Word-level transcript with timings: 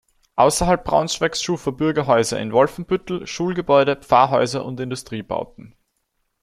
Außerhalb 0.35 0.83
Braunschweigs 0.83 1.43
schuf 1.43 1.67
er 1.67 1.73
Bürgerhäuser 1.73 2.39
in 2.39 2.53
Wolfenbüttel, 2.53 3.27
Schulgebäude, 3.27 3.97
Pfarrhäuser 3.97 4.65
und 4.65 4.79
Industriebauten. 4.79 5.75